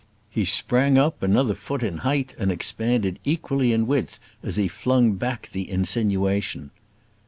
He 0.31 0.45
sprang 0.45 0.97
up 0.97 1.21
another 1.21 1.53
foot 1.53 1.83
in 1.83 1.97
height, 1.97 2.33
and 2.39 2.51
expanded 2.51 3.19
equally 3.23 3.71
in 3.71 3.85
width 3.85 4.19
as 4.41 4.55
he 4.55 4.67
flung 4.67 5.13
back 5.13 5.49
the 5.51 5.69
insinuation. 5.69 6.71